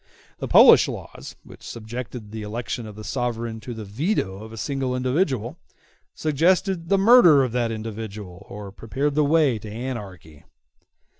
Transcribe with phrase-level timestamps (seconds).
[0.39, 4.57] The Polish laws, which subjected the election of the sovereign to the veto of a
[4.57, 5.59] single individual,
[6.15, 10.43] suggested the murder of that individual or prepared the way to anarchy.